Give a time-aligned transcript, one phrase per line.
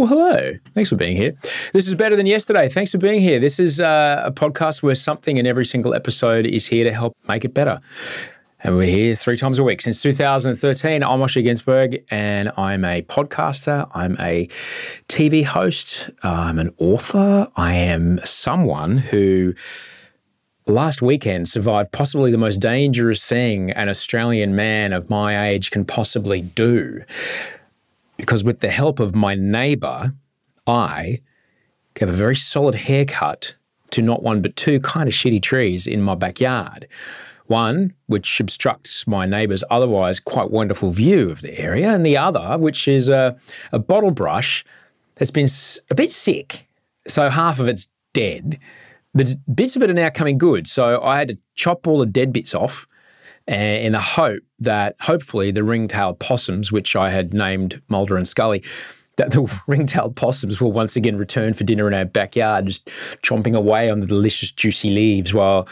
[0.00, 0.52] Well, hello.
[0.72, 1.34] Thanks for being here.
[1.74, 2.70] This is better than yesterday.
[2.70, 3.38] Thanks for being here.
[3.38, 7.14] This is uh, a podcast where something in every single episode is here to help
[7.28, 7.82] make it better.
[8.64, 9.82] And we're here three times a week.
[9.82, 14.46] Since 2013, I'm Osher Günsberg, and I'm a podcaster, I'm a
[15.08, 19.52] TV host, I'm an author, I am someone who
[20.66, 25.84] last weekend survived possibly the most dangerous thing an Australian man of my age can
[25.84, 27.02] possibly do
[28.20, 30.14] because with the help of my neighbor,
[30.66, 31.20] I
[31.94, 33.56] gave a very solid haircut
[33.90, 36.86] to not one but two kind of shitty trees in my backyard.
[37.46, 42.56] One, which obstructs my neighbour's otherwise quite wonderful view of the area, and the other,
[42.58, 43.36] which is a,
[43.72, 44.64] a bottle brush
[45.16, 45.48] that's been
[45.90, 46.68] a bit sick.
[47.08, 48.60] So half of it's dead,
[49.14, 50.68] but bits of it are now coming good.
[50.68, 52.86] So I had to chop all the dead bits off
[53.46, 58.62] in the hope that hopefully the ring-tailed possums, which I had named Mulder and Scully,
[59.16, 62.86] that the ring-tailed possums will once again return for dinner in our backyard, just
[63.22, 65.68] chomping away on the delicious juicy leaves while,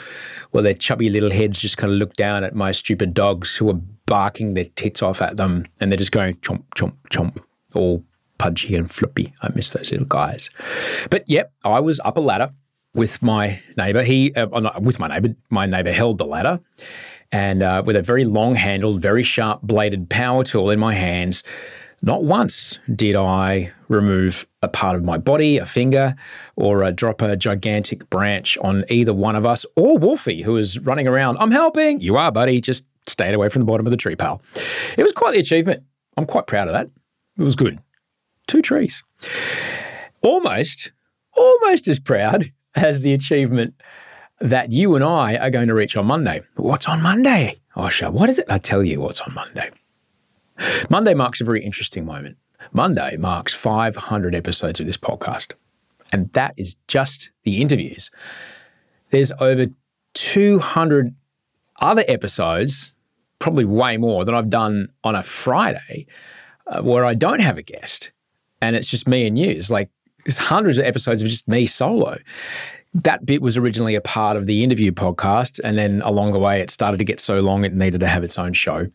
[0.51, 3.71] while their chubby little heads just kind of look down at my stupid dogs who
[3.71, 7.43] are barking their tits off at them and they're just going chomp, chomp, chomp,
[7.75, 8.03] all
[8.39, 9.35] pudgy and flippy.
[9.43, 10.51] I miss those little guys.
[11.11, 12.53] But yep, I was up a ladder
[12.95, 14.03] with my neighbour.
[14.03, 16.61] He, uh, not with my neighbour, my neighbour held the ladder
[17.33, 21.45] and uh, with a very long handled, very sharp bladed power tool in my hands.
[22.01, 26.15] Not once did I remove a part of my body, a finger,
[26.55, 30.79] or uh, drop a gigantic branch on either one of us or Wolfie, who was
[30.79, 31.39] running around.
[31.39, 32.01] I'm helping.
[32.01, 32.61] You are, buddy.
[32.61, 34.41] Just stayed away from the bottom of the tree, pal.
[34.97, 35.83] It was quite the achievement.
[36.17, 36.89] I'm quite proud of that.
[37.37, 37.81] It was good.
[38.47, 39.03] Two trees.
[40.23, 40.93] Almost,
[41.37, 43.75] almost as proud as the achievement
[44.41, 46.43] that you and I are going to reach on Monday.
[46.57, 47.61] What's on Monday?
[47.77, 48.47] Osher, what is it?
[48.49, 49.71] I tell you what's on Monday.
[50.91, 52.37] Monday marks a very interesting moment.
[52.73, 55.55] Monday marks 500 episodes of this podcast.
[56.13, 58.11] And that is just the interviews.
[59.11, 59.67] There's over
[60.15, 61.15] 200
[61.81, 62.95] other episodes,
[63.39, 66.07] probably way more, than I've done on a Friday
[66.67, 68.13] uh, where I don't have a guest.
[68.61, 69.51] And it's just me and you.
[69.51, 69.91] It's like
[70.25, 72.19] there's hundreds of episodes of just me solo
[72.95, 75.61] that bit was originally a part of the interview podcast.
[75.63, 78.25] And then along the way, it started to get so long it needed to have
[78.25, 78.87] its own show.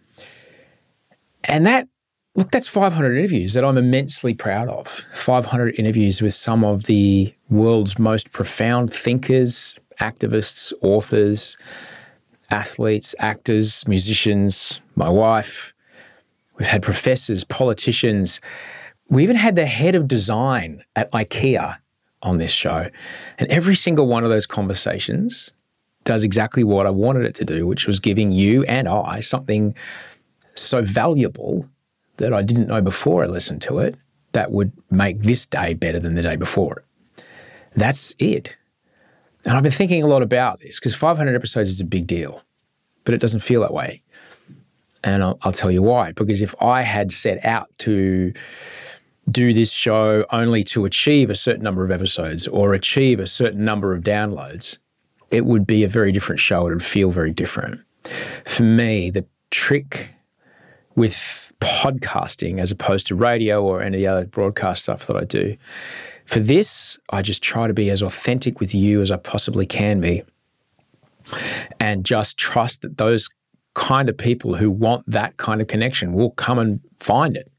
[1.46, 1.88] And that,
[2.36, 4.88] look, that's 500 interviews that I'm immensely proud of.
[4.88, 11.58] 500 interviews with some of the world's most profound thinkers, activists, authors,
[12.50, 15.74] athletes, actors, musicians, my wife.
[16.57, 18.40] We've had professors, politicians.
[19.10, 21.78] We even had the head of design at IKEA
[22.24, 22.90] on this show.
[23.38, 25.54] And every single one of those conversations
[26.04, 29.75] does exactly what I wanted it to do, which was giving you and I something
[30.56, 31.70] so valuable
[32.18, 33.96] that I didn't know before I listened to it
[34.34, 36.84] that would make this day better than the day before.
[37.75, 38.56] That's it.
[39.46, 42.42] And I've been thinking a lot about this because 500 episodes is a big deal,
[43.04, 44.02] but it doesn't feel that way.
[45.04, 46.14] And I'll, I'll tell you why.
[46.14, 48.34] Because if I had set out to
[49.30, 53.64] do this show only to achieve a certain number of episodes or achieve a certain
[53.64, 54.78] number of downloads,
[55.31, 56.68] it would be a very different show.
[56.68, 57.81] It would feel very different.
[58.46, 60.10] For me, the trick
[60.96, 65.56] with podcasting as opposed to radio or any other broadcast stuff that I do.
[66.26, 70.00] For this, I just try to be as authentic with you as I possibly can
[70.02, 70.24] be
[71.80, 73.30] and just trust that those
[73.74, 77.52] kind of people who want that kind of connection will come and find it.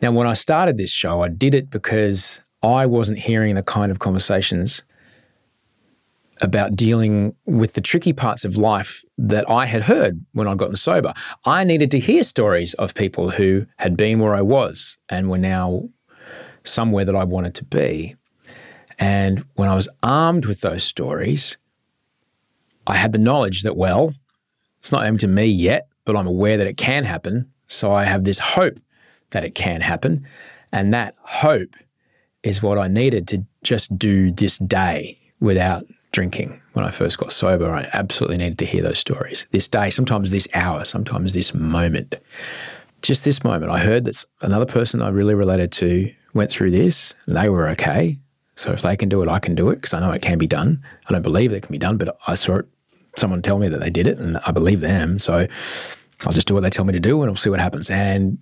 [0.00, 3.90] Now, when I started this show, I did it because I wasn't hearing the kind
[3.90, 4.82] of conversations
[6.40, 10.76] about dealing with the tricky parts of life that I had heard when I'd gotten
[10.76, 11.12] sober.
[11.44, 15.38] I needed to hear stories of people who had been where I was and were
[15.38, 15.88] now
[16.62, 18.14] somewhere that I wanted to be.
[19.00, 21.58] And when I was armed with those stories,
[22.86, 24.14] I had the knowledge that, well,
[24.78, 27.50] it's not happened to me yet, but I'm aware that it can happen.
[27.66, 28.78] So I have this hope
[29.30, 30.26] that it can happen.
[30.72, 31.74] And that hope
[32.42, 37.32] is what I needed to just do this day without drinking when I first got
[37.32, 37.70] sober.
[37.70, 39.46] I absolutely needed to hear those stories.
[39.50, 42.16] This day, sometimes this hour, sometimes this moment.
[43.02, 47.14] Just this moment, I heard that another person I really related to went through this
[47.26, 48.18] they were okay.
[48.54, 50.36] So if they can do it, I can do it because I know it can
[50.36, 50.82] be done.
[51.08, 52.66] I don't believe it can be done, but I saw it,
[53.16, 55.20] someone tell me that they did it and I believe them.
[55.20, 55.46] So
[56.26, 57.88] I'll just do what they tell me to do and we'll see what happens.
[57.88, 58.38] And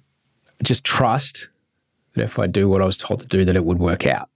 [0.63, 1.49] just trust
[2.15, 4.29] that if I do what I was told to do, that it would work out.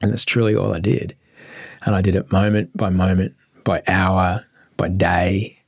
[0.00, 1.16] And that's truly all I did.
[1.84, 3.34] And I did it moment by moment,
[3.64, 4.44] by hour,
[4.76, 5.58] by day.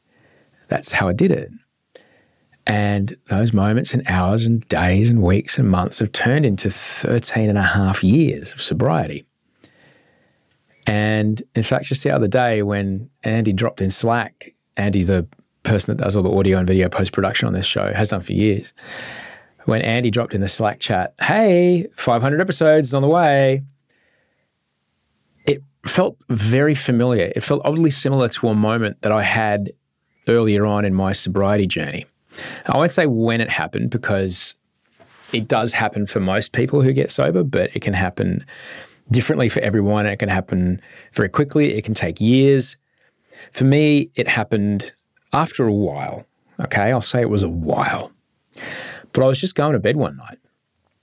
[0.68, 1.50] That's how I did it.
[2.66, 7.48] And those moments and hours and days and weeks and months have turned into 13
[7.48, 9.26] and a half years of sobriety.
[10.86, 15.26] And in fact, just the other day when Andy dropped in Slack, Andy, the
[15.62, 18.20] person that does all the audio and video post production on this show, has done
[18.20, 18.72] for years.
[19.70, 23.62] When Andy dropped in the Slack chat, hey, 500 episodes on the way,
[25.46, 27.30] It felt very familiar.
[27.36, 29.70] It felt oddly similar to a moment that I had
[30.26, 32.04] earlier on in my sobriety journey.
[32.66, 34.56] I won't say when it happened because
[35.32, 38.44] it does happen for most people who get sober, but it can happen
[39.12, 40.04] differently for everyone.
[40.04, 40.80] It can happen
[41.12, 42.76] very quickly, it can take years.
[43.52, 44.92] For me, it happened
[45.32, 46.26] after a while.
[46.58, 48.10] Okay, I'll say it was a while.
[49.12, 50.38] But I was just going to bed one night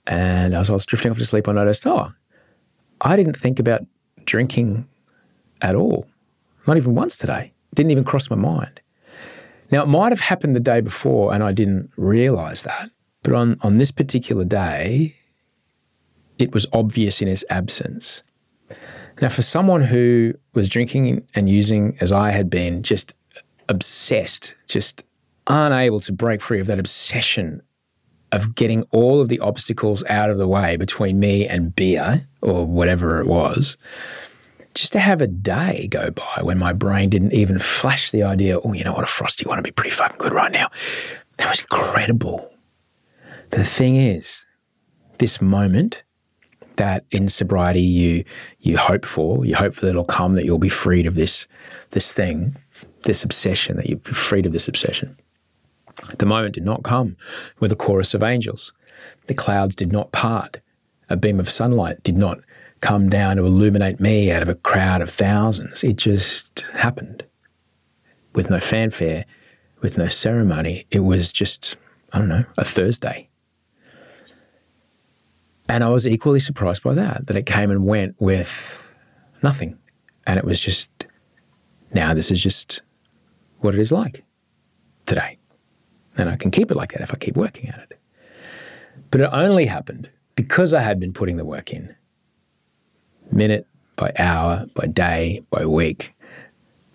[0.08, 2.10] and as I was drifting off to sleep, I noticed, oh,
[3.02, 3.82] I didn't think about
[4.24, 4.88] drinking
[5.60, 6.06] at all.
[6.66, 7.52] Not even once today.
[7.74, 8.80] Didn't even cross my mind.
[9.70, 12.88] Now, it might have happened the day before and I didn't realize that.
[13.22, 15.14] But on, on this particular day,
[16.38, 18.22] it was obvious in its absence.
[19.20, 23.12] Now, for someone who was drinking and using, as I had been, just
[23.68, 25.04] obsessed, just
[25.48, 27.60] unable to break free of that obsession
[28.32, 32.66] of getting all of the obstacles out of the way between me and beer or
[32.66, 33.76] whatever it was,
[34.74, 38.58] just to have a day go by when my brain didn't even flash the idea,
[38.60, 40.68] oh, you know what, a frosty want to be pretty fucking good right now.
[41.38, 42.48] That was incredible.
[43.50, 44.44] The thing is,
[45.18, 46.02] this moment
[46.76, 48.24] that in sobriety you
[48.60, 51.46] you hope for, you hope that it'll come, that you'll be freed of this
[51.90, 52.56] this thing,
[53.02, 55.16] this obsession, that you'll be freed of this obsession.
[56.18, 57.16] The moment did not come
[57.60, 58.72] with a chorus of angels.
[59.26, 60.60] The clouds did not part.
[61.08, 62.38] A beam of sunlight did not
[62.80, 65.82] come down to illuminate me out of a crowd of thousands.
[65.82, 67.24] It just happened
[68.34, 69.24] with no fanfare,
[69.80, 70.84] with no ceremony.
[70.90, 71.76] It was just,
[72.12, 73.28] I don't know, a Thursday.
[75.68, 78.90] And I was equally surprised by that, that it came and went with
[79.42, 79.78] nothing.
[80.26, 80.90] And it was just,
[81.92, 82.82] now this is just
[83.58, 84.24] what it is like
[85.04, 85.37] today.
[86.18, 87.98] And I can keep it like that if I keep working at it.
[89.10, 91.94] But it only happened because I had been putting the work in
[93.30, 96.14] minute by hour, by day, by week,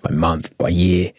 [0.02, 1.12] by month, by year.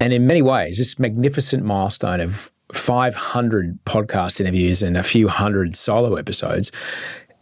[0.00, 5.76] And in many ways, this magnificent milestone of 500 podcast interviews and a few hundred
[5.76, 6.72] solo episodes,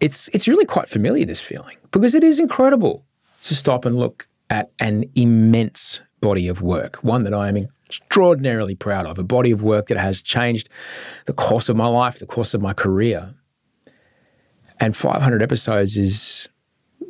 [0.00, 3.04] it's, it's really quite familiar, this feeling, because it is incredible
[3.45, 8.75] to stop and look at an immense body of work, one that I am extraordinarily
[8.75, 10.69] proud of, a body of work that has changed
[11.27, 13.35] the course of my life, the course of my career.
[14.81, 16.49] And 500 episodes is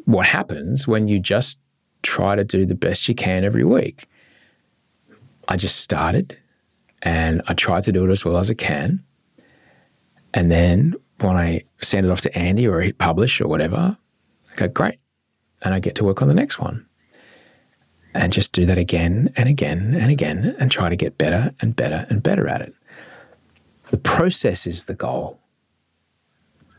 [0.05, 1.59] what happens when you just
[2.03, 4.07] try to do the best you can every week.
[5.49, 6.39] I just started
[7.03, 9.05] and I tried to do it as well as I can.
[10.35, 13.97] And then when I send it off to Andy or he publish or whatever,
[14.53, 14.99] I go, great.
[15.63, 16.87] And I get to work on the next one
[18.15, 21.75] and just do that again and again and again and try to get better and
[21.75, 22.75] better and better at it.
[23.91, 25.39] The process is the goal.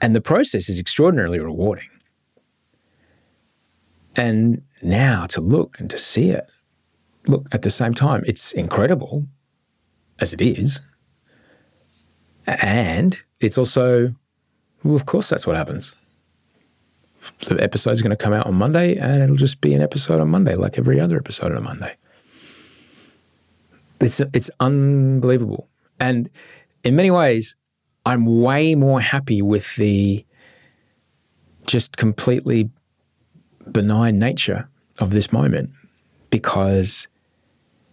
[0.02, 1.90] And the process is extraordinarily rewarding.
[4.16, 6.46] And now to look and to see it,
[7.26, 9.26] look, at the same time, it's incredible
[10.20, 10.82] as it is.
[12.46, 14.14] And it's also,
[14.84, 15.96] well, of course, that's what happens.
[17.46, 20.30] The episode's going to come out on Monday, and it'll just be an episode on
[20.30, 21.96] Monday, like every other episode on Monday.
[24.00, 26.30] It's it's unbelievable, and
[26.84, 27.56] in many ways,
[28.06, 30.26] I'm way more happy with the
[31.66, 32.70] just completely
[33.72, 34.68] benign nature
[35.00, 35.72] of this moment
[36.30, 37.08] because,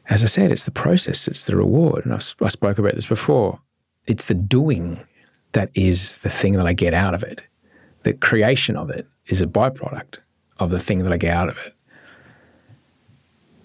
[0.08, 2.04] as I said, it's the process, it's the reward.
[2.04, 3.60] And I've, I spoke about this before.
[4.06, 5.04] It's the doing
[5.52, 7.42] that is the thing that I get out of it.
[8.02, 10.19] The creation of it is a byproduct
[10.59, 11.75] of the thing that I get out of it.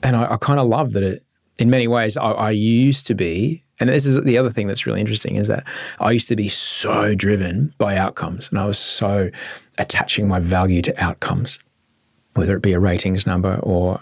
[0.03, 1.25] And I, I kind of love that it,
[1.57, 4.85] in many ways, I, I used to be and this is the other thing that's
[4.85, 5.67] really interesting is that
[5.99, 9.29] I used to be so driven by outcomes and I was so
[9.77, 11.59] attaching my value to outcomes,
[12.35, 13.99] whether it be a ratings number or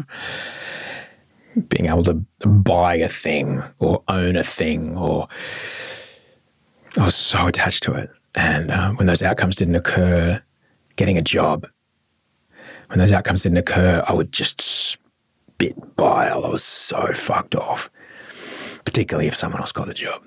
[1.70, 2.14] being able to
[2.46, 5.28] buy a thing or own a thing or
[7.00, 8.12] I was so attached to it.
[8.36, 10.42] And uh, when those outcomes didn't occur,
[10.96, 11.68] getting a job,
[12.88, 16.46] when those outcomes didn't occur, I would just spit bile.
[16.46, 17.90] I was so fucked off
[18.86, 20.24] particularly if someone else got the job.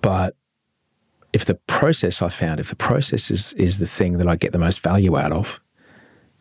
[0.00, 0.36] But
[1.32, 4.52] if the process I found, if the process is, is the thing that I get
[4.52, 5.60] the most value out of,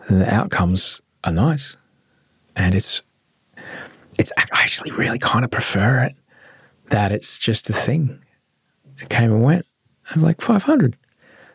[0.10, 1.78] then the outcomes are nice.
[2.56, 3.02] And it's
[4.18, 6.16] it's I actually really kind of prefer it
[6.90, 8.20] that it's just a thing.
[9.00, 9.66] It came and went.
[10.12, 10.96] I'm like 500.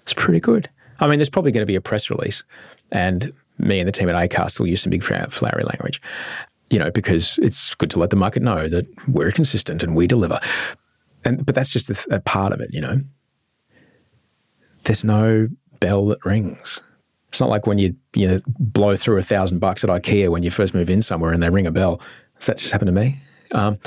[0.02, 0.68] It's pretty good.
[1.00, 2.44] I mean, there's probably going to be a press release,
[2.92, 6.00] and me and the team at Acast will use some big flowery language
[6.72, 10.06] you know, because it's good to let the market know that we're consistent and we
[10.06, 10.40] deliver.
[11.22, 13.00] And but that's just a, a part of it, you know.
[14.84, 15.48] There's no
[15.80, 16.82] bell that rings.
[17.28, 20.42] It's not like when you you know, blow through a thousand bucks at IKEA when
[20.42, 22.00] you first move in somewhere and they ring a bell.
[22.38, 23.18] Does that just happen to me?
[23.52, 23.78] Um,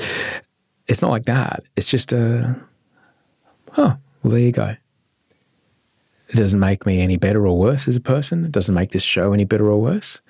[0.86, 1.64] it's not like that.
[1.74, 2.56] It's just a,
[3.76, 4.76] oh, well, there you go.
[6.28, 8.44] It doesn't make me any better or worse as a person.
[8.44, 10.20] It doesn't make this show any better or worse.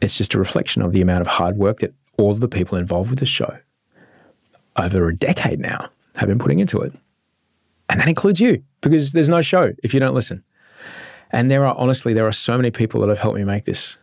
[0.00, 2.78] It's just a reflection of the amount of hard work that all of the people
[2.78, 3.58] involved with the show
[4.76, 6.92] over a decade now have been putting into it.
[7.88, 10.42] And that includes you because there's no show if you don't listen.
[11.30, 13.98] And there are, honestly, there are so many people that have helped me make this.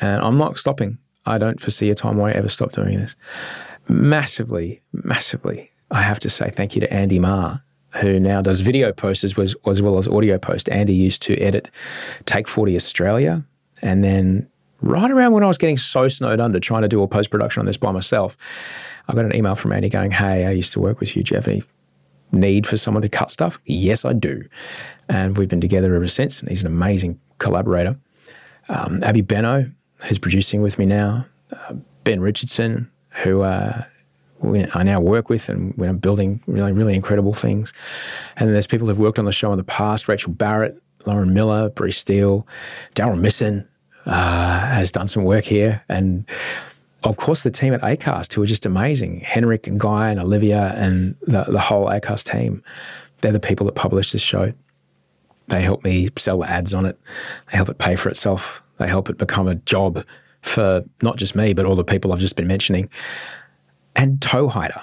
[0.00, 0.98] And I'm not stopping.
[1.24, 3.16] I don't foresee a time where I ever stop doing this.
[3.88, 7.62] Massively, massively, I have to say thank you to Andy Marr,
[8.00, 10.68] who now does video posts as, well as audio post.
[10.68, 11.70] Andy used to edit
[12.24, 13.44] Take 40 Australia
[13.82, 14.48] and then
[14.80, 17.60] right around when I was getting so snowed under trying to do a post production
[17.60, 18.36] on this by myself,
[19.08, 21.22] I got an email from Andy going, Hey, I used to work with you.
[21.22, 21.62] Do you have any
[22.32, 23.60] need for someone to cut stuff?
[23.64, 24.44] Yes, I do.
[25.08, 26.40] And we've been together ever since.
[26.40, 27.96] And he's an amazing collaborator.
[28.68, 29.70] Um, Abby Benno,
[30.04, 31.74] who's producing with me now, uh,
[32.04, 33.82] Ben Richardson, who uh,
[34.40, 37.72] we, I now work with, and we're building really, really incredible things.
[38.36, 41.70] And there's people who've worked on the show in the past Rachel Barrett, Lauren Miller,
[41.70, 42.46] Bree Steele,
[42.94, 43.66] Daryl Misson,
[44.06, 45.82] uh, has done some work here.
[45.88, 46.28] And
[47.04, 50.74] of course, the team at ACAST, who are just amazing Henrik and Guy and Olivia
[50.76, 52.62] and the, the whole ACAST team.
[53.20, 54.52] They're the people that publish this show.
[55.48, 56.98] They help me sell ads on it,
[57.50, 60.04] they help it pay for itself, they help it become a job
[60.42, 62.90] for not just me, but all the people I've just been mentioning.
[63.96, 64.82] And Toehider.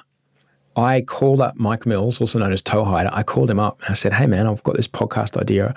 [0.76, 3.10] I called up Mike Mills, also known as Toehider.
[3.14, 5.76] I called him up and I said, Hey, man, I've got this podcast idea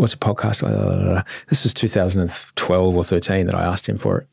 [0.00, 1.24] what's a podcast?
[1.48, 4.28] This was 2012 or 13 that I asked him for it.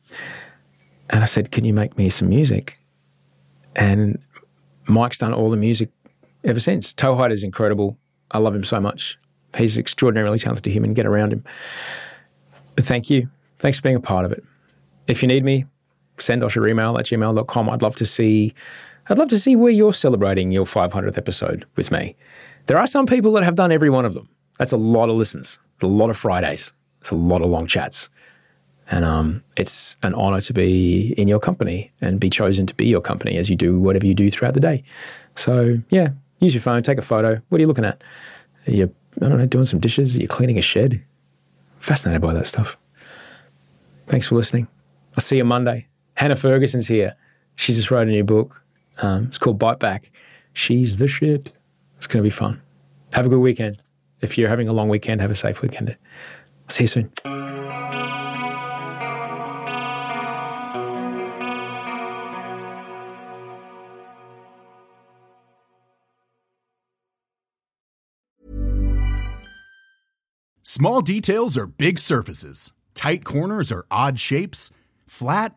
[1.10, 2.78] And I said, Can you make me some music?
[3.76, 4.18] And
[4.86, 5.90] Mike's done all the music
[6.44, 6.92] ever since.
[6.92, 7.96] Toehider is incredible.
[8.30, 9.18] I love him so much.
[9.56, 10.94] He's extraordinarily talented human.
[10.94, 11.44] Get around him.
[12.74, 13.28] But thank you.
[13.58, 14.44] Thanks for being a part of it.
[15.06, 15.64] If you need me,
[16.20, 17.70] send us your email at gmail.com.
[17.70, 18.54] I'd love to see
[19.10, 22.14] I'd love to see where you're celebrating your 500th episode with me.
[22.66, 24.28] There are some people that have done every one of them.
[24.58, 25.58] That's a lot of listens.
[25.74, 26.72] It's a lot of Fridays.
[27.00, 28.10] It's a lot of long chats.
[28.90, 32.86] And um, it's an honor to be in your company and be chosen to be
[32.86, 34.82] your company as you do whatever you do throughout the day.
[35.36, 36.08] So, yeah,
[36.40, 37.40] use your phone, take a photo.
[37.48, 38.02] What are you looking at?
[38.66, 40.16] Are you, I don't know, doing some dishes?
[40.16, 41.02] Are you cleaning a shed?
[41.78, 42.78] Fascinated by that stuff.
[44.06, 44.68] Thanks for listening.
[45.14, 45.87] I'll see you Monday.
[46.18, 47.14] Hannah Ferguson's here.
[47.54, 48.60] She just wrote a new book.
[49.00, 50.10] Um, it's called Bite Back.
[50.52, 51.52] She's the shit.
[51.96, 52.60] It's going to be fun.
[53.12, 53.80] Have a good weekend.
[54.20, 55.96] If you're having a long weekend, have a safe weekend.
[56.68, 57.12] See you soon.
[70.64, 74.72] Small details are big surfaces, tight corners are odd shapes,
[75.06, 75.56] flat,